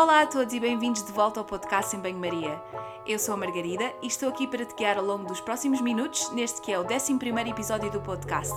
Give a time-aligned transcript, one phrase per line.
[0.00, 2.62] Olá a todos e bem-vindos de volta ao podcast em Banho-Maria.
[3.04, 6.30] Eu sou a Margarida e estou aqui para te guiar ao longo dos próximos minutos
[6.30, 7.18] neste que é o 11
[7.50, 8.54] episódio do podcast.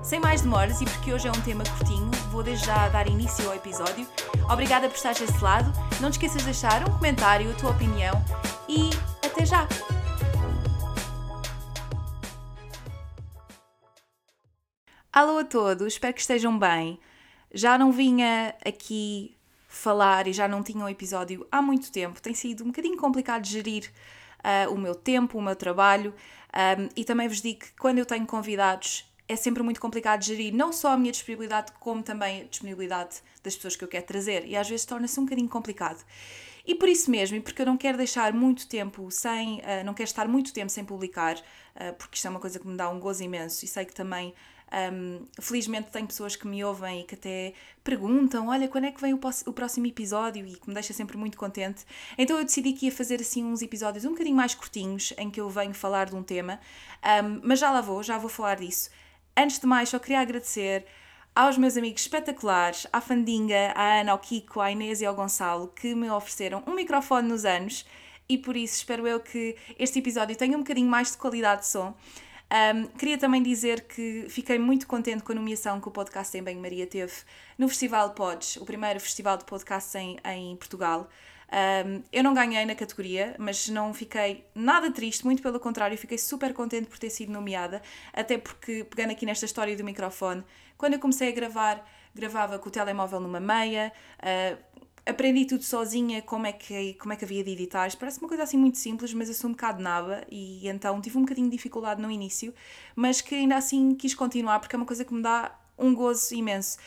[0.00, 3.48] Sem mais demoras e porque hoje é um tema curtinho, vou desde já dar início
[3.48, 4.06] ao episódio.
[4.48, 5.72] Obrigada por estares desse lado.
[6.00, 8.14] Não te esqueças de deixar um comentário, a tua opinião
[8.68, 8.90] e
[9.26, 9.66] até já!
[15.12, 17.00] Alô a todos, espero que estejam bem.
[17.52, 19.35] Já não vinha aqui
[19.76, 22.20] falar e já não tinha um episódio há muito tempo.
[22.20, 23.90] Tem sido um bocadinho complicado gerir
[24.40, 26.14] uh, o meu tempo, o meu trabalho
[26.56, 30.54] um, e também vos digo que quando eu tenho convidados é sempre muito complicado gerir
[30.54, 34.46] não só a minha disponibilidade, como também a disponibilidade das pessoas que eu quero trazer
[34.46, 36.04] e às vezes torna-se um bocadinho complicado.
[36.64, 39.94] E por isso mesmo, e porque eu não quero deixar muito tempo sem, uh, não
[39.94, 42.88] quero estar muito tempo sem publicar, uh, porque isto é uma coisa que me dá
[42.88, 44.34] um gozo imenso e sei que também
[44.92, 47.52] um, felizmente tenho pessoas que me ouvem e que até
[47.84, 50.46] perguntam: olha, quando é que vem o, o próximo episódio?
[50.46, 51.84] E que me deixa sempre muito contente.
[52.18, 55.40] Então eu decidi que ia fazer assim uns episódios um bocadinho mais curtinhos em que
[55.40, 56.60] eu venho falar de um tema,
[57.24, 58.90] um, mas já lá vou, já vou falar disso.
[59.36, 60.86] Antes de mais, só queria agradecer
[61.34, 65.68] aos meus amigos espetaculares, à Fandinga, à Ana, ao Kiko, à Inês e ao Gonçalo,
[65.68, 67.84] que me ofereceram um microfone nos anos
[68.28, 71.68] e por isso espero eu que este episódio tenha um bocadinho mais de qualidade de
[71.68, 71.94] som.
[72.48, 76.42] Um, queria também dizer que fiquei muito contente com a nomeação que o podcast em
[76.42, 77.12] Banho-Maria teve
[77.58, 81.08] no Festival Pods, o primeiro festival de podcast em, em Portugal.
[81.48, 86.18] Um, eu não ganhei na categoria, mas não fiquei nada triste, muito pelo contrário, fiquei
[86.18, 90.44] super contente por ter sido nomeada, até porque, pegando aqui nesta história do microfone,
[90.76, 96.20] quando eu comecei a gravar, gravava com o telemóvel numa meia, uh, aprendi tudo sozinha,
[96.20, 97.88] como é, que, como é que havia de editar.
[97.96, 101.16] Parece uma coisa assim muito simples, mas eu sou um bocado naba e então tive
[101.16, 102.52] um bocadinho de dificuldade no início,
[102.94, 106.34] mas que ainda assim quis continuar porque é uma coisa que me dá um gozo
[106.34, 106.78] imenso.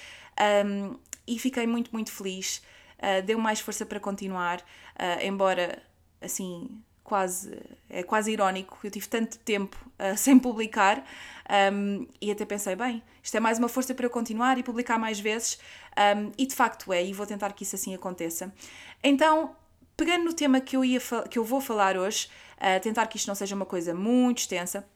[0.66, 2.62] Um, e fiquei muito, muito feliz.
[2.98, 5.82] Uh, deu mais força para continuar, uh, embora
[6.22, 6.70] assim
[7.10, 7.60] quase
[7.90, 8.78] é quase irónico.
[8.84, 11.04] Eu tive tanto tempo uh, sem publicar
[11.74, 15.00] um, e até pensei, bem, isto é mais uma força para eu continuar e publicar
[15.00, 15.60] mais vezes.
[15.98, 18.54] Um, e de facto é, e vou tentar que isso assim aconteça.
[19.04, 19.56] Então,
[19.98, 23.28] pegando no tema que eu, ia que eu vou falar hoje, uh, tentar que isto
[23.28, 24.88] não seja uma coisa muito extensa.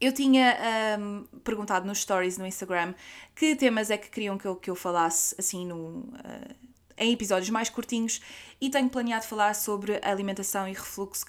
[0.00, 0.56] Eu tinha
[0.98, 2.94] um, perguntado nos stories no Instagram
[3.36, 6.68] que temas é que queriam que eu, que eu falasse assim no, uh,
[6.98, 8.20] em episódios mais curtinhos
[8.60, 11.24] e tenho planeado falar sobre alimentação e refluxo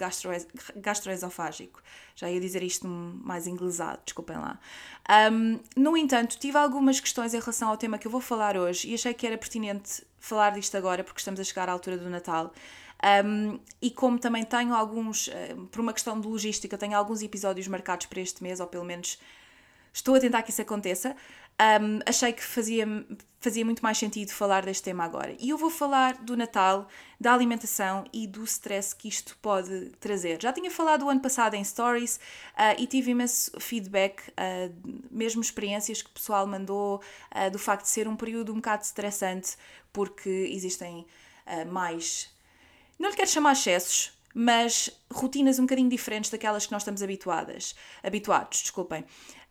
[0.75, 1.81] gastroesofágico.
[2.15, 4.59] Já ia dizer isto mais inglesado, desculpem lá.
[5.31, 8.89] Um, no entanto, tive algumas questões em relação ao tema que eu vou falar hoje
[8.89, 12.09] e achei que era pertinente falar disto agora porque estamos a chegar à altura do
[12.09, 12.51] Natal.
[13.25, 15.29] Um, e como também tenho alguns,
[15.71, 19.17] por uma questão de logística, tenho alguns episódios marcados para este mês, ou pelo menos
[19.93, 21.15] estou a tentar que isso aconteça,
[21.59, 22.87] um, achei que fazia,
[23.39, 25.35] fazia muito mais sentido falar deste tema agora.
[25.39, 26.87] E eu vou falar do Natal,
[27.19, 30.41] da alimentação e do stress que isto pode trazer.
[30.41, 32.15] Já tinha falado o ano passado em Stories
[32.55, 34.73] uh, e tive imenso feedback, uh,
[35.11, 37.01] mesmo experiências que o pessoal mandou,
[37.35, 39.57] uh, do facto de ser um período um bocado estressante,
[39.91, 41.05] porque existem
[41.71, 42.29] mais.
[42.99, 47.73] Não lhe quero chamar excessos, mas rotinas um bocadinho diferentes daquelas que nós estamos habituadas,
[48.03, 49.03] habituados, desculpem.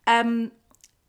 [0.07, 0.49] Um,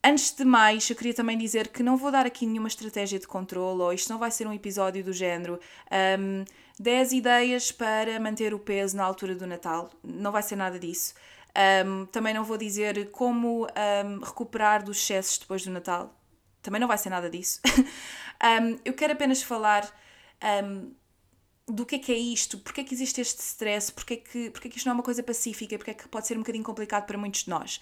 [0.02, 3.26] Antes de mais, eu queria também dizer que não vou dar aqui nenhuma estratégia de
[3.26, 5.60] controle, ou isto não vai ser um episódio do género
[6.18, 6.44] um,
[6.78, 9.90] 10 ideias para manter o peso na altura do Natal.
[10.02, 11.12] Não vai ser nada disso.
[11.84, 16.14] Um, também não vou dizer como um, recuperar dos excessos depois do Natal.
[16.62, 17.60] Também não vai ser nada disso.
[18.42, 19.86] um, eu quero apenas falar
[20.64, 20.94] um,
[21.68, 24.50] do que é que é isto, porque é que existe este stress, porque é que,
[24.50, 26.40] porque é que isto não é uma coisa pacífica, porque é que pode ser um
[26.40, 27.80] bocadinho complicado para muitos de nós.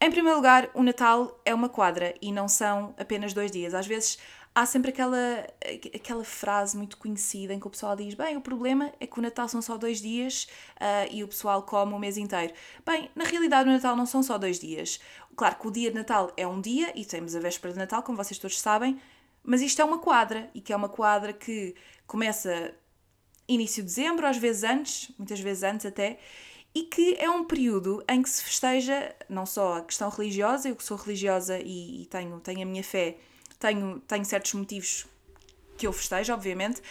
[0.00, 3.72] Em primeiro lugar, o Natal é uma quadra e não são apenas dois dias.
[3.72, 4.18] Às vezes
[4.54, 5.46] há sempre aquela,
[5.94, 9.22] aquela frase muito conhecida em que o pessoal diz: Bem, o problema é que o
[9.22, 12.52] Natal são só dois dias uh, e o pessoal come o mês inteiro.
[12.84, 15.00] Bem, na realidade, o Natal não são só dois dias.
[15.34, 18.02] Claro que o dia de Natal é um dia e temos a véspera de Natal,
[18.02, 19.00] como vocês todos sabem,
[19.42, 21.74] mas isto é uma quadra e que é uma quadra que
[22.06, 22.74] começa
[23.48, 26.18] início de dezembro, às vezes antes, muitas vezes antes até,
[26.76, 30.76] e que é um período em que se festeja não só a questão religiosa, eu
[30.76, 33.16] que sou religiosa e, e tenho, tenho a minha fé,
[33.58, 35.06] tenho, tenho certos motivos
[35.78, 36.82] que eu festejo, obviamente,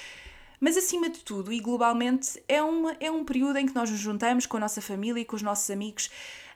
[0.59, 3.99] mas acima de tudo e globalmente é, uma, é um período em que nós nos
[3.99, 6.09] juntamos com a nossa família e com os nossos amigos.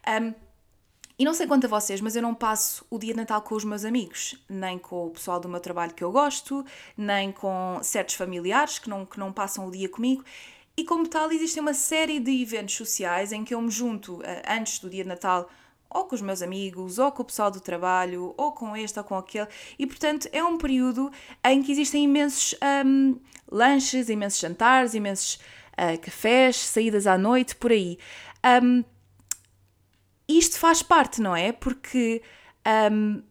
[0.08, 0.34] Um,
[1.20, 3.54] e não sei quanto a vocês, mas eu não passo o dia de Natal com
[3.54, 6.66] os meus amigos, nem com o pessoal do meu trabalho que eu gosto,
[6.98, 10.26] nem com certos familiares que não, que não passam o dia comigo.
[10.80, 14.24] E como tal, existe uma série de eventos sociais em que eu me junto uh,
[14.48, 15.50] antes do dia de Natal
[15.90, 19.04] ou com os meus amigos, ou com o pessoal do trabalho, ou com este ou
[19.04, 19.50] com aquele.
[19.78, 21.12] E portanto é um período
[21.44, 22.56] em que existem imensos
[22.86, 23.20] um,
[23.52, 25.36] lanches, imensos jantares, imensos
[25.74, 28.00] uh, cafés, saídas à noite, por aí.
[28.64, 28.82] Um,
[30.30, 31.52] isto faz parte, não é?
[31.52, 32.22] Porque
[32.90, 33.22] um,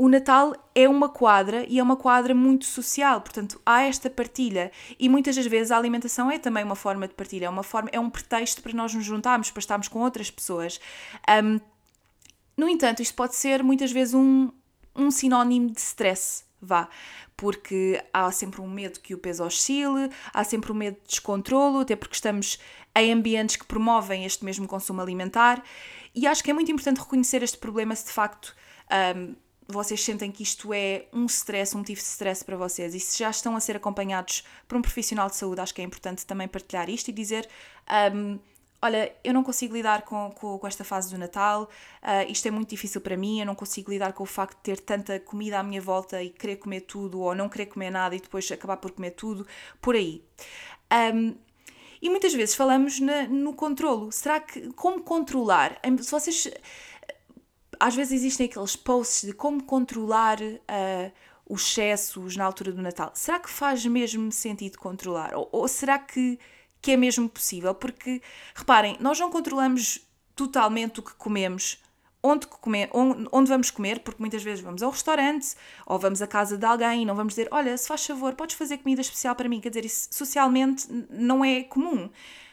[0.00, 4.72] o Natal é uma quadra e é uma quadra muito social, portanto há esta partilha
[4.98, 7.90] e muitas das vezes a alimentação é também uma forma de partilha, é uma forma,
[7.92, 10.80] é um pretexto para nós nos juntarmos, para estarmos com outras pessoas.
[11.44, 11.60] Um,
[12.56, 14.50] no entanto, isto pode ser muitas vezes um,
[14.96, 16.88] um sinónimo de stress, vá,
[17.36, 21.80] porque há sempre um medo que o peso oscile, há sempre um medo de descontrolo,
[21.80, 22.58] até porque estamos
[22.96, 25.62] em ambientes que promovem este mesmo consumo alimentar,
[26.14, 28.56] e acho que é muito importante reconhecer este problema se de facto
[29.14, 29.34] um,
[29.72, 33.18] vocês sentem que isto é um stress, um motivo de stress para vocês, e se
[33.18, 36.48] já estão a ser acompanhados por um profissional de saúde, acho que é importante também
[36.48, 37.48] partilhar isto e dizer.
[38.14, 38.38] Um,
[38.82, 41.68] olha, eu não consigo lidar com, com, com esta fase do Natal,
[42.02, 44.62] uh, isto é muito difícil para mim, eu não consigo lidar com o facto de
[44.62, 48.14] ter tanta comida à minha volta e querer comer tudo, ou não querer comer nada
[48.16, 49.46] e depois acabar por comer tudo,
[49.80, 50.24] por aí.
[51.14, 51.34] Um,
[52.02, 54.10] e muitas vezes falamos na, no controlo.
[54.10, 55.78] Será que como controlar?
[56.00, 56.50] Se vocês
[57.80, 61.12] às vezes existem aqueles posts de como controlar uh,
[61.48, 63.10] os excessos na altura do Natal.
[63.14, 65.34] Será que faz mesmo sentido controlar?
[65.34, 66.38] Ou, ou será que
[66.80, 68.22] que é mesmo possível, porque
[68.54, 70.00] reparem, nós não controlamos
[70.34, 71.78] totalmente o que comemos,
[72.22, 75.54] onde, comer, onde, vamos comer, porque muitas vezes vamos ao restaurante
[75.86, 78.56] ou vamos à casa de alguém e não vamos dizer: Olha, se faz favor, podes
[78.56, 79.60] fazer comida especial para mim.
[79.60, 82.10] Quer dizer, isso socialmente não é comum.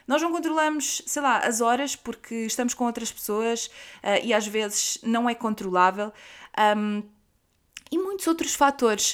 [0.08, 3.68] Nós não controlamos, sei lá, as horas porque estamos com outras pessoas
[4.04, 6.14] uh, e às vezes não é controlável.
[6.78, 7.04] Um,
[7.92, 9.14] e muitos outros fatores.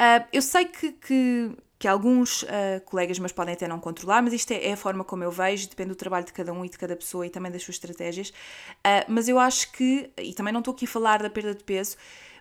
[0.00, 4.32] Uh, eu sei que, que que alguns uh, colegas meus podem até não controlar, mas
[4.32, 6.68] isto é, é, a forma como eu vejo, depende do trabalho de cada um e
[6.68, 8.30] de cada pessoa e também das suas estratégias.
[8.30, 11.62] Uh, mas eu acho que, e também não estou aqui a falar da perda de
[11.62, 11.96] peso,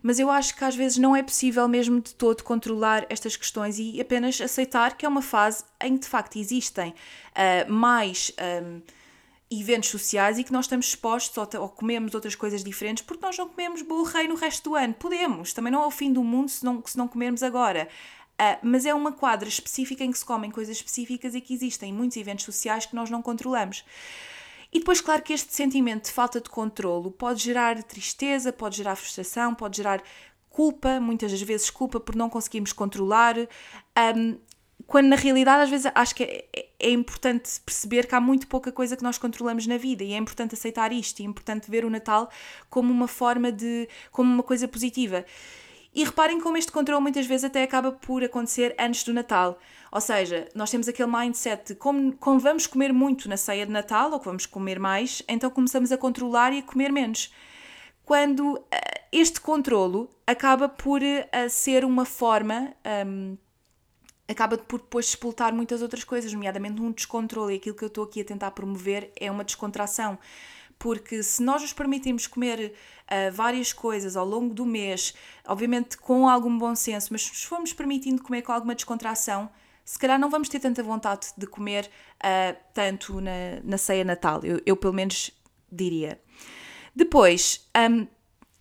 [0.05, 3.79] mas eu acho que às vezes não é possível mesmo de todo controlar estas questões
[3.79, 8.31] e apenas aceitar que é uma fase em que de facto existem uh, mais.
[8.63, 8.81] Um,
[9.49, 13.37] eventos sociais e que nós estamos expostos ou, ou, comemos outras coisas diferentes porque nós
[13.37, 14.93] não comemos bolo rei no resto do ano.
[14.93, 17.87] Podemos, também não é o fim do mundo se não, se não comermos agora.
[18.33, 21.93] Uh, mas é uma quadra específica em que se comem coisas específicas e que existem
[21.93, 23.83] muitos eventos sociais que nós não controlamos.
[24.75, 28.97] E depois, claro que este sentimento de falta de controlo pode gerar tristeza, pode gerar
[28.97, 30.03] frustração, pode gerar
[30.49, 33.37] culpa, muitas das vezes culpa por não conseguirmos controlar.
[33.37, 34.37] Um,
[34.85, 38.47] quando na realidade, às vezes, acho que é, é, é, importante perceber que há muito
[38.47, 41.71] pouca coisa que nós controlamos na vida e é importante aceitar isto, e é importante
[41.71, 42.29] ver o Natal
[42.69, 43.87] como uma forma de.
[44.11, 45.25] como uma coisa positiva.
[45.95, 49.57] E reparem como este controle muitas vezes até acaba por acontecer antes do Natal.
[49.89, 53.71] Ou seja, nós temos aquele mindset de como, como vamos comer muito na ceia de
[53.71, 57.33] Natal ou que vamos comer mais, então começamos a controlar e a comer menos.
[58.03, 58.65] Quando uh,
[59.09, 62.73] este controlo acaba por uh, ser uma forma.
[63.07, 63.37] Um,
[64.27, 67.53] acaba por depois explotar muitas outras coisas, nomeadamente um descontrole.
[67.53, 70.17] E aquilo que eu estou aqui a tentar promover é uma descontração.
[70.85, 72.71] Porque se nós nos permitirmos comer
[73.05, 75.15] uh, várias coisas ao longo do mês,
[75.47, 79.49] obviamente com algum bom senso, mas se nos formos permitindo comer com alguma descontração,
[79.83, 83.31] se calhar não vamos ter tanta vontade de comer uh, tanto na,
[83.63, 84.41] na ceia natal.
[84.43, 85.31] Eu, eu, pelo menos
[85.71, 86.21] diria.
[86.95, 88.05] Depois, um,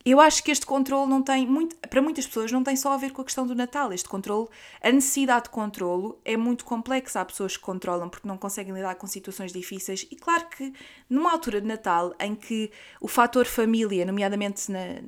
[0.05, 2.97] eu acho que este controle não tem muito, para muitas pessoas não tem só a
[2.99, 3.91] ver com a questão do Natal.
[3.91, 4.49] Este controle,
[4.83, 7.21] a necessidade de controlo é muito complexa.
[7.21, 10.75] Há pessoas que controlam porque não conseguem lidar com situações difíceis e claro que
[11.09, 15.01] numa altura de Natal em que o fator família, nomeadamente na,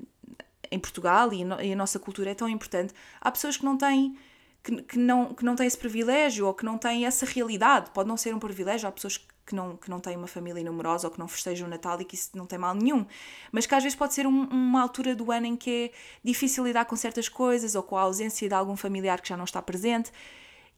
[0.71, 3.77] em Portugal e, no, e a nossa cultura é tão importante, há pessoas que não
[3.77, 4.17] têm
[4.63, 7.91] que, que, não, que não têm esse privilégio ou que não têm essa realidade.
[7.93, 10.63] Pode não ser um privilégio, há pessoas que que não, que não têm uma família
[10.65, 13.07] numerosa ou que não festejam o Natal e que isso não tem mal nenhum,
[13.53, 16.65] mas que às vezes pode ser um, uma altura do ano em que é difícil
[16.65, 19.63] lidar com certas coisas ou com a ausência de algum familiar que já não está
[19.63, 20.11] presente.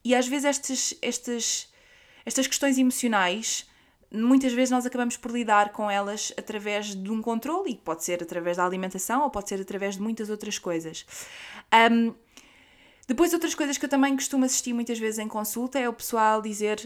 [0.04, 1.72] E às vezes estas, estas,
[2.24, 3.66] estas questões emocionais,
[4.12, 8.22] muitas vezes nós acabamos por lidar com elas através de um controle, e pode ser
[8.22, 11.06] através da alimentação ou pode ser através de muitas outras coisas.
[11.90, 12.14] Um,
[13.08, 16.42] depois, outras coisas que eu também costumo assistir muitas vezes em consulta é o pessoal
[16.42, 16.78] dizer,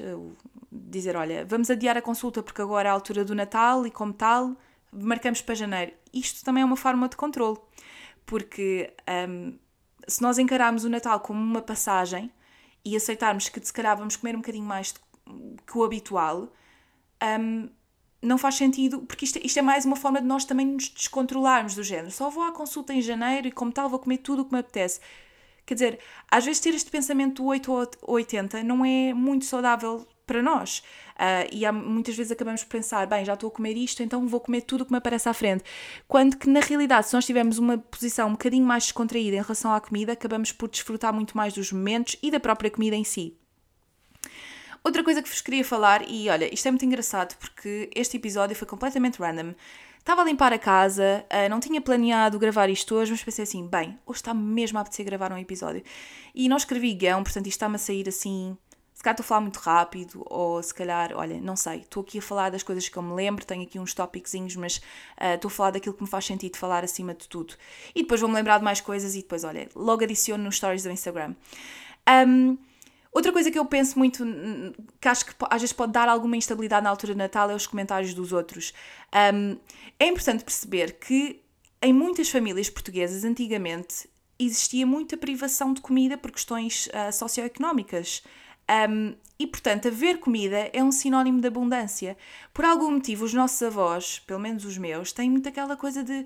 [0.71, 4.13] dizer, olha, vamos adiar a consulta porque agora é a altura do Natal e como
[4.13, 4.57] tal,
[4.93, 5.93] marcamos para janeiro.
[6.13, 7.59] Isto também é uma forma de controle,
[8.25, 8.95] porque
[9.29, 9.59] um,
[10.07, 12.31] se nós encararmos o Natal como uma passagem
[12.85, 14.95] e aceitarmos que se calhar vamos comer um bocadinho mais
[15.67, 16.53] que o habitual,
[17.41, 17.69] um,
[18.23, 21.75] não faz sentido, porque isto, isto é mais uma forma de nós também nos descontrolarmos
[21.75, 22.13] do género.
[22.13, 24.61] Só vou à consulta em janeiro e como tal vou comer tudo o que me
[24.61, 25.01] apetece.
[25.65, 25.99] Quer dizer,
[26.31, 30.83] às vezes ter este pensamento 8 ou 80 não é muito saudável para nós.
[31.15, 34.27] Uh, e há, muitas vezes acabamos por pensar, bem, já estou a comer isto, então
[34.27, 35.63] vou comer tudo o que me aparece à frente.
[36.09, 39.73] Quando que, na realidade, se nós tivermos uma posição um bocadinho mais descontraída em relação
[39.73, 43.37] à comida, acabamos por desfrutar muito mais dos momentos e da própria comida em si.
[44.83, 48.57] Outra coisa que vos queria falar, e olha, isto é muito engraçado porque este episódio
[48.57, 49.55] foi completamente random.
[50.03, 53.69] Estava a limpar a casa, uh, não tinha planeado gravar isto hoje, mas pensei assim:
[53.69, 55.81] bem, hoje está mesmo a apetecer gravar um episódio.
[56.35, 58.59] E não escrevi guião, portanto isto está-me a sair assim.
[58.93, 62.19] Se calhar estou a falar muito rápido, ou se calhar, olha, não sei, estou aqui
[62.19, 65.49] a falar das coisas que eu me lembro, tenho aqui uns tópicos, mas uh, estou
[65.49, 67.55] a falar daquilo que me faz sentido falar acima de tudo.
[67.95, 70.91] E depois vou-me lembrar de mais coisas e depois, olha, logo adiciono nos stories do
[70.91, 71.37] Instagram.
[72.27, 72.59] Um,
[73.13, 74.25] Outra coisa que eu penso muito,
[74.99, 77.67] que acho que às vezes pode dar alguma instabilidade na altura de Natal, é os
[77.67, 78.73] comentários dos outros.
[79.35, 79.59] Um,
[79.99, 81.43] é importante perceber que
[81.83, 88.23] em muitas famílias portuguesas, antigamente, existia muita privação de comida por questões uh, socioeconómicas.
[88.89, 92.17] Um, e, portanto, haver comida é um sinónimo de abundância.
[92.55, 96.25] Por algum motivo, os nossos avós, pelo menos os meus, têm muito aquela coisa de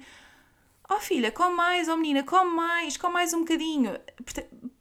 [0.88, 3.98] oh filha, come mais, oh menina, come mais, come mais um bocadinho.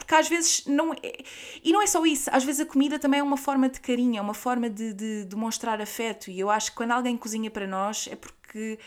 [0.05, 1.24] Porque às vezes não é.
[1.63, 4.19] E não é só isso, às vezes a comida também é uma forma de carinho,
[4.19, 6.29] é uma forma de, de demonstrar afeto.
[6.29, 8.77] E eu acho que quando alguém cozinha para nós é porque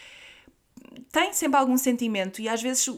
[1.10, 2.88] tem sempre algum sentimento e às vezes.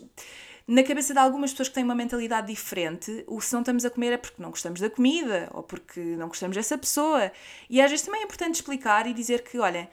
[0.69, 3.91] Na cabeça de algumas pessoas que têm uma mentalidade diferente, o se não estamos a
[3.91, 7.33] comer é porque não gostamos da comida ou porque não gostamos dessa pessoa.
[7.69, 9.91] E às vezes também é importante explicar e dizer que, olha,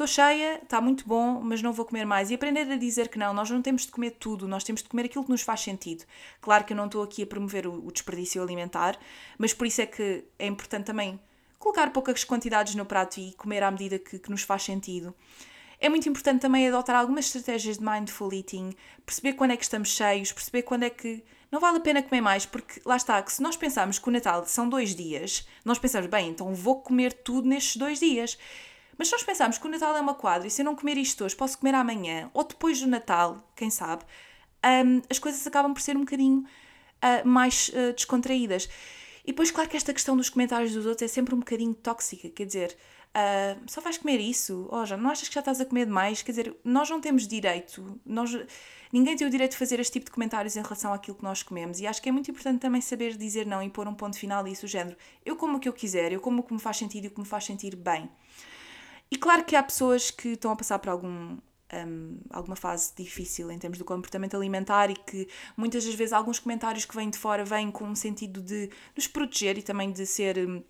[0.00, 2.30] estou cheia, está muito bom, mas não vou comer mais.
[2.30, 4.88] E aprender a dizer que não, nós não temos de comer tudo, nós temos de
[4.88, 6.04] comer aquilo que nos faz sentido.
[6.40, 8.98] Claro que eu não estou aqui a promover o, o desperdício alimentar,
[9.36, 11.20] mas por isso é que é importante também
[11.58, 15.14] colocar poucas quantidades no prato e comer à medida que, que nos faz sentido.
[15.78, 19.90] É muito importante também adotar algumas estratégias de mindful eating, perceber quando é que estamos
[19.90, 23.32] cheios, perceber quando é que não vale a pena comer mais, porque lá está, que
[23.32, 27.12] se nós pensarmos que o Natal são dois dias, nós pensamos, bem, então vou comer
[27.12, 28.38] tudo nestes dois dias.
[29.00, 30.98] Mas se nós pensarmos que o Natal é uma quadra e se eu não comer
[30.98, 34.04] isto hoje, posso comer amanhã ou depois do Natal, quem sabe,
[34.62, 38.68] um, as coisas acabam por ser um bocadinho uh, mais uh, descontraídas.
[39.24, 42.28] E depois, claro que esta questão dos comentários dos outros é sempre um bocadinho tóxica,
[42.28, 42.76] quer dizer,
[43.16, 44.68] uh, só vais comer isso?
[44.70, 46.20] Oh, já, não achas que já estás a comer demais?
[46.20, 48.36] Quer dizer, nós não temos direito, nós,
[48.92, 51.42] ninguém tem o direito de fazer este tipo de comentários em relação àquilo que nós
[51.42, 54.18] comemos e acho que é muito importante também saber dizer não e pôr um ponto
[54.18, 56.52] final a isso, o género, eu como o que eu quiser, eu como o que
[56.52, 58.06] me faz sentido e o que me faz sentir bem.
[59.10, 61.36] E claro que há pessoas que estão a passar por algum,
[61.72, 66.38] um, alguma fase difícil em termos do comportamento alimentar e que muitas das vezes alguns
[66.38, 70.06] comentários que vêm de fora vêm com um sentido de nos proteger e também de
[70.06, 70.62] ser hum,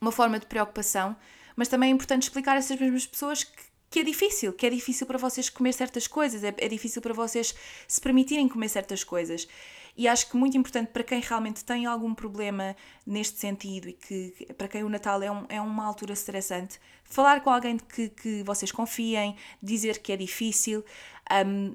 [0.00, 1.16] uma forma de preocupação,
[1.54, 4.70] mas também é importante explicar a essas mesmas pessoas que, que é difícil, que é
[4.70, 7.54] difícil para vocês comer certas coisas, é, é difícil para vocês
[7.86, 9.46] se permitirem comer certas coisas.
[9.96, 14.48] E acho que muito importante para quem realmente tem algum problema neste sentido e que
[14.56, 18.42] para quem o Natal é, um, é uma altura estressante, falar com alguém que, que
[18.42, 20.84] vocês confiem, dizer que é difícil.
[21.46, 21.74] Um,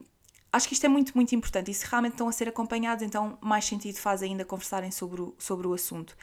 [0.51, 1.71] acho que isto é muito, muito importante.
[1.71, 5.35] E se realmente estão a ser acompanhados, então mais sentido faz ainda conversarem sobre o,
[5.37, 6.15] sobre o assunto.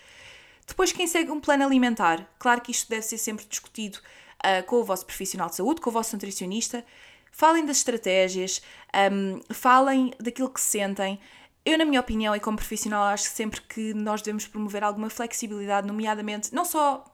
[0.67, 4.77] Depois, quem segue um plano alimentar, claro que isto deve ser sempre discutido uh, com
[4.77, 6.85] o vosso profissional de saúde, com o vosso nutricionista.
[7.31, 8.63] Falem das estratégias,
[9.11, 11.19] um, falem daquilo que sentem.
[11.65, 15.87] Eu, na minha opinião, e como profissional, acho sempre que nós devemos promover alguma flexibilidade,
[15.87, 17.05] nomeadamente, não só,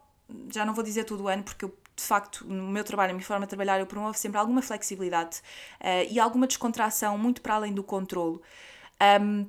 [0.51, 3.15] já não vou dizer todo o ano, porque eu, de facto, no meu trabalho, na
[3.15, 5.39] minha forma de trabalhar, eu promovo sempre alguma flexibilidade
[5.81, 8.41] uh, e alguma descontração, muito para além do controlo.
[9.21, 9.47] Um,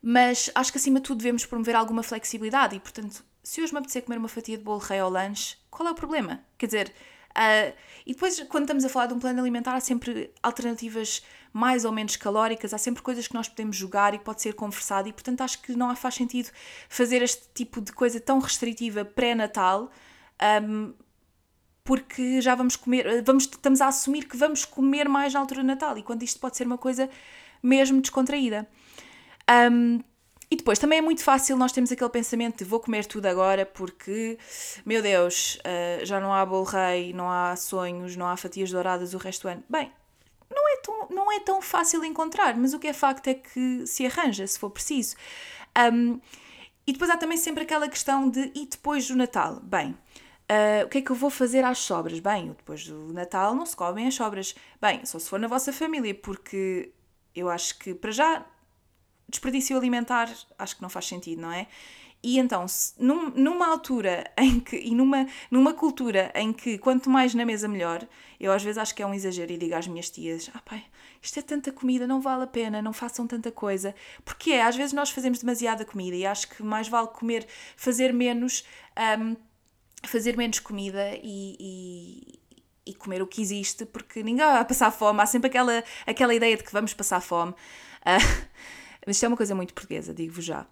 [0.00, 3.78] mas acho que, acima de tudo, devemos promover alguma flexibilidade e, portanto, se hoje me
[3.78, 6.40] apetecer comer uma fatia de bolo rei ao lanche, qual é o problema?
[6.56, 6.94] Quer dizer,
[7.36, 7.74] Uh,
[8.06, 11.22] e depois, quando estamos a falar de um plano alimentar, há sempre alternativas
[11.52, 15.08] mais ou menos calóricas, há sempre coisas que nós podemos jogar e pode ser conversado,
[15.08, 16.50] e portanto acho que não faz sentido
[16.88, 19.90] fazer este tipo de coisa tão restritiva pré-natal.
[20.62, 20.94] Um,
[21.84, 25.66] porque já vamos comer, vamos, estamos a assumir que vamos comer mais na altura do
[25.66, 27.10] Natal e quando isto pode ser uma coisa
[27.62, 28.66] mesmo descontraída.
[29.70, 30.00] Um,
[30.54, 33.66] e depois também é muito fácil nós temos aquele pensamento de vou comer tudo agora
[33.66, 34.38] porque,
[34.86, 39.14] meu Deus, uh, já não há bolo rei, não há sonhos, não há fatias douradas
[39.14, 39.64] o resto do ano.
[39.68, 39.90] Bem,
[40.48, 43.84] não é, tão, não é tão fácil encontrar, mas o que é facto é que
[43.84, 45.16] se arranja, se for preciso.
[45.92, 46.20] Um,
[46.86, 49.58] e depois há também sempre aquela questão de e depois do Natal?
[49.60, 52.20] Bem, uh, o que é que eu vou fazer às sobras?
[52.20, 54.54] Bem, depois do Natal não se comem as sobras.
[54.80, 56.92] Bem, só se for na vossa família, porque
[57.34, 58.46] eu acho que para já
[59.34, 61.66] desperdício alimentar acho que não faz sentido, não é?
[62.24, 62.64] e então,
[62.98, 67.68] num, numa altura em que, e numa, numa cultura em que quanto mais na mesa
[67.68, 68.08] melhor,
[68.40, 70.82] eu às vezes acho que é um exagero e digo às minhas tias: ah, pai,
[71.20, 73.94] isto é tanta comida, não vale a pena, não façam tanta coisa.
[74.24, 78.10] Porque é, às vezes nós fazemos demasiada comida e acho que mais vale comer, fazer
[78.10, 78.64] menos,
[79.20, 79.36] um,
[80.06, 82.44] fazer menos comida e, e
[82.86, 86.54] e comer o que existe, porque ninguém vai passar fome, há sempre aquela, aquela ideia
[86.54, 87.52] de que vamos passar fome.
[87.52, 88.46] Uh,
[89.06, 90.66] isto é uma coisa muito portuguesa, digo-vos já.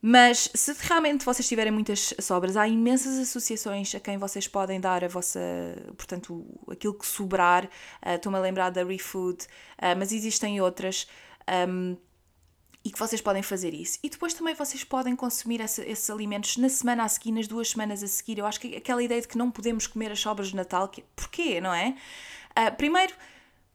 [0.00, 5.02] Mas se realmente vocês tiverem muitas sobras, há imensas associações a quem vocês podem dar
[5.02, 5.40] a vossa,
[5.96, 7.64] portanto, aquilo que sobrar.
[7.64, 11.08] Uh, Estou-me a lembrar da ReFood, uh, mas existem outras.
[11.68, 11.96] Um,
[12.84, 13.98] e que vocês podem fazer isso.
[14.02, 18.02] E depois também vocês podem consumir esses alimentos na semana a seguir, nas duas semanas
[18.02, 18.38] a seguir.
[18.38, 21.02] Eu acho que aquela ideia de que não podemos comer as sobras de Natal, que,
[21.16, 21.96] porquê, não é?
[22.56, 23.12] Uh, primeiro,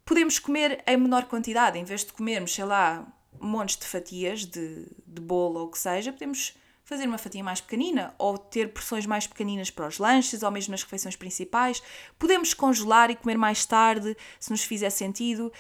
[0.06, 3.06] podemos comer em menor quantidade, em vez de comermos, sei lá,
[3.43, 7.62] montes de fatias de, de bolo ou o que seja, podemos fazer uma fatia mais
[7.62, 11.81] pequenina ou ter porções mais pequeninas para os lanches ou mesmo nas refeições principais.
[12.19, 15.51] Podemos congelar e comer mais tarde, se nos fizer sentido.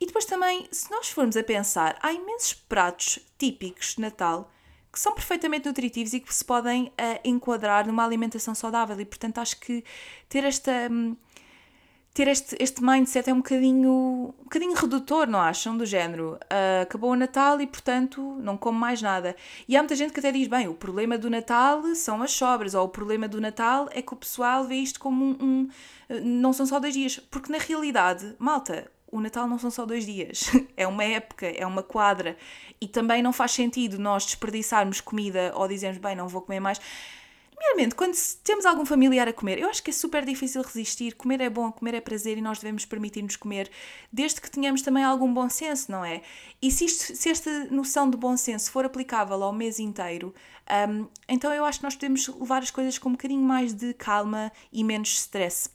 [0.00, 4.50] E depois também, se nós formos a pensar, há imensos pratos típicos de Natal
[4.92, 8.98] que são perfeitamente nutritivos e que se podem uh, enquadrar numa alimentação saudável.
[9.00, 9.84] E portanto acho que
[10.28, 10.88] ter esta.
[10.90, 11.16] Um,
[12.12, 15.76] ter este, este mindset é um bocadinho, um bocadinho redutor, não acham?
[15.76, 19.36] Do género, uh, acabou o Natal e, portanto, não como mais nada.
[19.68, 22.74] E há muita gente que até diz, bem, o problema do Natal são as sobras,
[22.74, 25.36] ou o problema do Natal é que o pessoal vê isto como um...
[25.40, 25.68] um
[26.22, 27.20] não são só dois dias.
[27.30, 31.64] Porque, na realidade, malta, o Natal não são só dois dias, é uma época, é
[31.64, 32.36] uma quadra.
[32.80, 36.80] E também não faz sentido nós desperdiçarmos comida ou dizermos, bem, não vou comer mais
[37.60, 41.14] Primeiramente, quando temos algum familiar a comer, eu acho que é super difícil resistir.
[41.14, 43.70] Comer é bom, comer é prazer e nós devemos permitir-nos comer,
[44.10, 46.22] desde que tenhamos também algum bom senso, não é?
[46.62, 50.34] E se, isto, se esta noção de bom senso for aplicável ao mês inteiro,
[50.88, 53.92] um, então eu acho que nós podemos levar as coisas com um bocadinho mais de
[53.92, 55.68] calma e menos stress.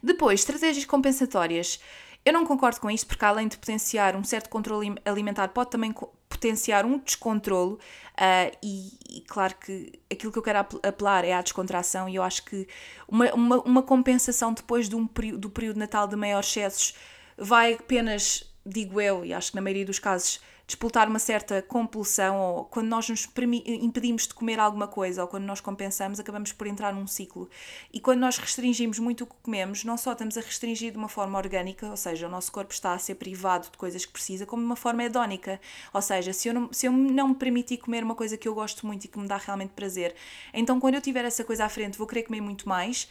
[0.00, 1.80] Depois, estratégias compensatórias.
[2.24, 5.92] Eu não concordo com isto porque, além de potenciar um certo controle alimentar, pode também
[6.28, 7.78] potenciar um descontrolo.
[8.14, 12.22] Uh, e, e, claro que aquilo que eu quero apelar é à descontração, e eu
[12.22, 12.66] acho que
[13.06, 16.94] uma, uma, uma compensação depois de um, do período Natal de maiores excessos
[17.36, 22.38] vai apenas, digo eu, e acho que na maioria dos casos disputar uma certa compulsão
[22.38, 23.26] ou quando nós nos
[23.64, 27.48] impedimos de comer alguma coisa ou quando nós compensamos, acabamos por entrar num ciclo.
[27.90, 31.08] E quando nós restringimos muito o que comemos, não só estamos a restringir de uma
[31.08, 34.44] forma orgânica, ou seja, o nosso corpo está a ser privado de coisas que precisa,
[34.44, 35.58] como de uma forma hedónica.
[35.90, 38.54] Ou seja, se eu não, se eu não me permitir comer uma coisa que eu
[38.54, 40.14] gosto muito e que me dá realmente prazer,
[40.52, 43.08] então quando eu tiver essa coisa à frente, vou querer comer muito mais.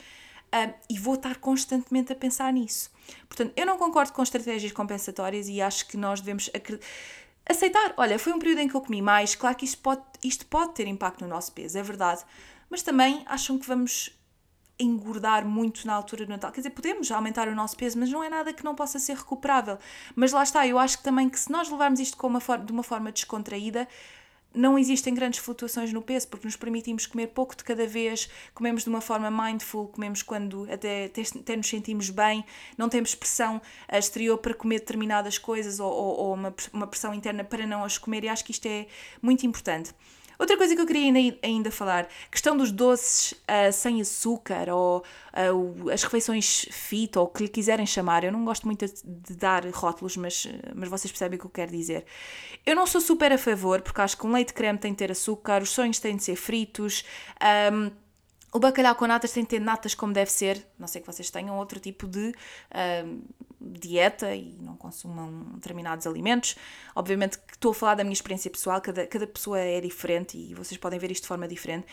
[0.48, 2.90] Uh, e vou estar constantemente a pensar nisso.
[3.28, 6.50] Portanto, eu não concordo com estratégias compensatórias e acho que nós devemos
[7.50, 10.46] aceitar, olha, foi um período em que eu comi mais, claro que isto pode, isto
[10.46, 12.24] pode ter impacto no nosso peso, é verdade,
[12.70, 14.12] mas também acham que vamos
[14.80, 16.52] engordar muito na altura do Natal.
[16.52, 19.16] Quer dizer, podemos aumentar o nosso peso, mas não é nada que não possa ser
[19.16, 19.78] recuperável.
[20.16, 22.84] Mas lá está, eu acho que também que se nós levarmos isto uma de uma
[22.84, 23.88] forma descontraída,
[24.58, 28.84] não existem grandes flutuações no peso, porque nos permitimos comer pouco de cada vez, comemos
[28.84, 32.44] de uma forma mindful, comemos quando até, até nos sentimos bem,
[32.78, 37.44] não temos pressão exterior para comer determinadas coisas ou, ou, ou uma, uma pressão interna
[37.44, 38.88] para não as comer, e acho que isto é
[39.22, 39.94] muito importante.
[40.40, 45.90] Outra coisa que eu queria ainda falar, questão dos doces uh, sem açúcar ou uh,
[45.90, 48.24] as refeições fit ou o que lhe quiserem chamar.
[48.24, 51.72] Eu não gosto muito de dar rótulos, mas, mas vocês percebem o que eu quero
[51.72, 52.06] dizer.
[52.66, 55.12] Eu não sou super a favor, porque acho que um leite creme tem de ter
[55.12, 57.04] açúcar, os sonhos têm de ser fritos.
[57.72, 57.92] Um,
[58.58, 61.30] o bacalhau com natas tem de ter natas como deve ser, não sei que vocês
[61.30, 62.34] tenham outro tipo de
[63.62, 66.56] dieta e não consumam determinados alimentos.
[66.96, 70.56] Obviamente que estou a falar da minha experiência pessoal, cada, cada pessoa é diferente e
[70.56, 71.86] vocês podem ver isto de forma diferente.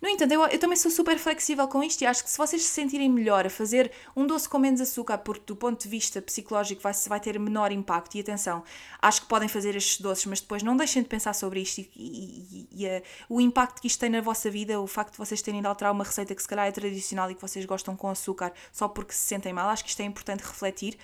[0.00, 2.62] No entanto, eu, eu também sou super flexível com isto e acho que se vocês
[2.62, 6.22] se sentirem melhor a fazer um doce com menos açúcar, porque do ponto de vista
[6.22, 8.62] psicológico vai, vai ter menor impacto, e atenção,
[9.02, 11.90] acho que podem fazer estes doces, mas depois não deixem de pensar sobre isto e,
[11.96, 15.42] e, e, e o impacto que isto tem na vossa vida, o facto de vocês
[15.42, 18.08] terem de alterar uma receita que se calhar é tradicional e que vocês gostam com
[18.08, 20.96] açúcar só porque se sentem mal, acho que isto é importante refletir.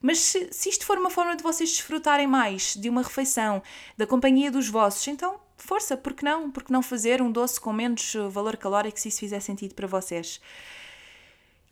[0.00, 3.62] Mas se, se isto for uma forma de vocês desfrutarem mais de uma refeição,
[3.96, 6.50] da companhia dos vossos, então força, porque não?
[6.50, 9.86] Porque não fazer um doce com menos uh, valor calórico se isso fizer sentido para
[9.86, 10.40] vocês?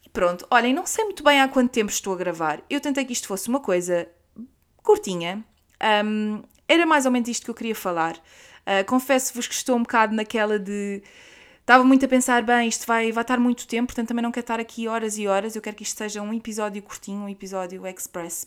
[0.04, 2.62] E pronto, olhem, não sei muito bem há quanto tempo estou a gravar.
[2.68, 4.08] Eu tentei que isto fosse uma coisa
[4.82, 5.44] curtinha.
[6.04, 8.16] Um, era mais ou menos isto que eu queria falar.
[8.16, 11.02] Uh, Confesso-vos que estou um bocado naquela de.
[11.60, 14.44] Estava muito a pensar, bem, isto vai, vai estar muito tempo, portanto também não quero
[14.44, 15.56] estar aqui horas e horas.
[15.56, 18.46] Eu quero que isto seja um episódio curtinho, um episódio express.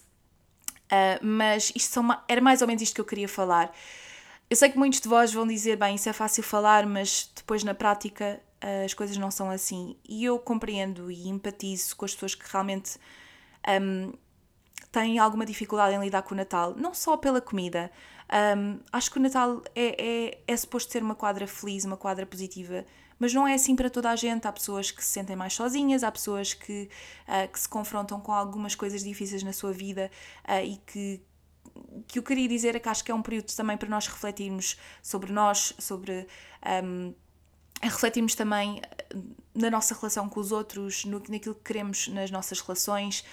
[0.86, 3.72] Uh, mas isto são, era mais ou menos isto que eu queria falar.
[4.50, 7.64] Eu sei que muitos de vós vão dizer, bem, isso é fácil falar, mas depois
[7.64, 8.42] na prática
[8.86, 9.98] as coisas não são assim.
[10.08, 12.98] E eu compreendo e empatizo com as pessoas que realmente
[13.82, 14.14] um,
[14.92, 17.92] têm alguma dificuldade em lidar com o Natal, não só pela comida.
[18.58, 22.26] Um, acho que o Natal é, é, é suposto ser uma quadra feliz, uma quadra
[22.26, 22.86] positiva,
[23.20, 24.48] mas não é assim para toda a gente.
[24.48, 26.90] Há pessoas que se sentem mais sozinhas, há pessoas que,
[27.28, 30.12] uh, que se confrontam com algumas coisas difíceis na sua vida
[30.48, 31.22] uh, e que
[32.08, 34.78] que eu queria dizer é que acho que é um período também para nós refletirmos
[35.02, 36.28] sobre nós, sobre
[36.84, 37.14] um,
[37.82, 38.82] refletirmos também
[39.54, 43.24] na nossa relação com os outros, no, naquilo que queremos nas nossas relações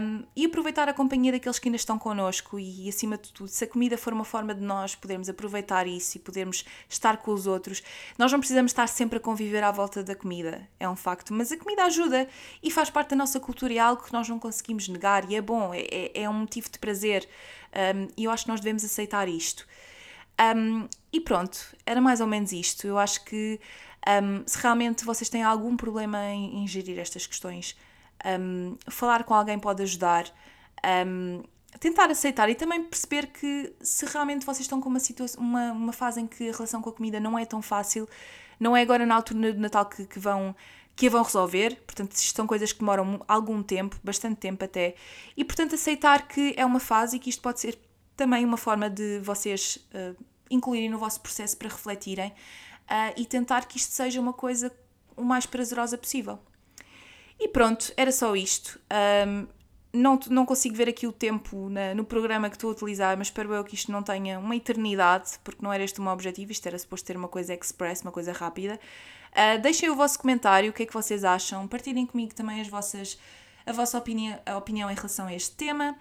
[0.00, 2.58] um, e aproveitar a companhia daqueles que ainda estão connosco.
[2.58, 6.16] E, acima de tudo, se a comida for uma forma de nós podermos aproveitar isso
[6.16, 7.82] e podermos estar com os outros,
[8.18, 11.50] nós não precisamos estar sempre a conviver à volta da comida, é um facto, mas
[11.50, 12.28] a comida ajuda
[12.62, 15.36] e faz parte da nossa cultura e é algo que nós não conseguimos negar e
[15.36, 17.26] é bom, é, é, é um motivo de prazer.
[17.72, 19.66] Um, e eu acho que nós devemos aceitar isto.
[20.56, 22.86] Um, e pronto, era mais ou menos isto.
[22.86, 23.60] Eu acho que
[24.22, 27.76] um, se realmente vocês têm algum problema em, em gerir estas questões,
[28.40, 30.24] um, falar com alguém pode ajudar.
[31.78, 35.92] Tentar aceitar e também perceber que se realmente vocês estão com uma, situação, uma, uma
[35.92, 38.08] fase em que a relação com a comida não é tão fácil,
[38.58, 40.54] não é agora na altura do Natal que, que vão
[40.96, 44.94] que a vão resolver, portanto, são coisas que demoram algum tempo, bastante tempo até,
[45.34, 47.78] e portanto aceitar que é uma fase e que isto pode ser
[48.20, 50.14] também uma forma de vocês uh,
[50.50, 54.70] incluírem no vosso processo para refletirem uh, e tentar que isto seja uma coisa
[55.16, 56.38] o mais prazerosa possível.
[57.38, 58.78] E pronto, era só isto.
[59.26, 59.46] Um,
[59.90, 63.28] não, não consigo ver aqui o tempo na, no programa que estou a utilizar, mas
[63.28, 66.52] espero eu que isto não tenha uma eternidade, porque não era este o meu objetivo,
[66.52, 68.78] isto era suposto ter uma coisa express, uma coisa rápida.
[69.32, 72.68] Uh, deixem o vosso comentário, o que é que vocês acham, partilhem comigo também as
[72.68, 73.18] vossas,
[73.64, 75.96] a vossa opinião, a opinião em relação a este tema.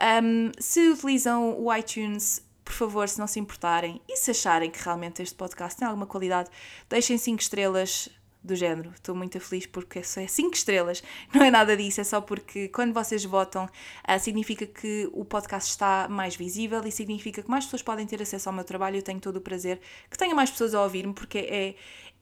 [0.00, 4.82] Um, se utilizam o iTunes, por favor, se não se importarem e se acharem que
[4.82, 6.48] realmente este podcast tem alguma qualidade,
[6.88, 8.08] deixem 5 estrelas
[8.42, 8.90] do género.
[8.94, 11.02] Estou muito feliz porque só é 5 estrelas.
[11.34, 15.70] Não é nada disso, é só porque quando vocês votam, uh, significa que o podcast
[15.70, 18.96] está mais visível e significa que mais pessoas podem ter acesso ao meu trabalho.
[18.96, 21.74] Eu tenho todo o prazer que tenha mais pessoas a ouvir-me, porque é,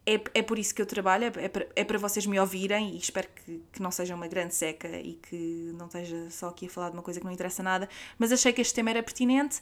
[0.08, 2.94] é, é por isso que eu trabalho, é, é para, é para vocês me ouvirem
[2.94, 6.66] e espero que, que não seja uma grande seca e que não esteja só aqui
[6.66, 9.02] a falar de uma coisa que não interessa nada, mas achei que este tema era
[9.02, 9.60] pertinente.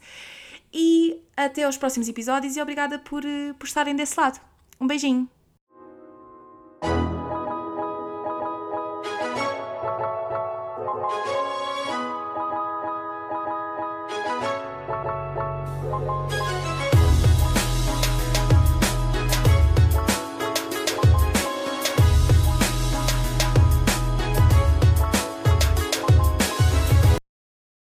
[0.73, 4.41] E até aos próximos episódios e obrigada por, eh, por estarem desse lado.
[4.81, 5.36] Um beijinho!